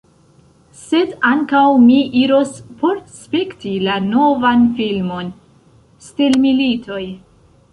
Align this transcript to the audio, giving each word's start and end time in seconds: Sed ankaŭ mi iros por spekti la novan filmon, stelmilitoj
Sed 0.77 1.11
ankaŭ 1.31 1.65
mi 1.83 1.97
iros 2.21 2.55
por 2.79 2.97
spekti 3.19 3.75
la 3.89 3.99
novan 4.07 4.65
filmon, 4.81 5.31
stelmilitoj 6.09 7.03